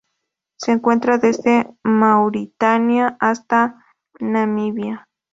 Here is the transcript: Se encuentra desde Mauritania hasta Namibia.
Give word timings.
Se 0.57 0.71
encuentra 0.71 1.19
desde 1.19 1.69
Mauritania 1.83 3.17
hasta 3.19 3.85
Namibia. 4.19 5.07